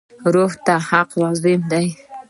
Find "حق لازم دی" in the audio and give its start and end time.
0.89-1.87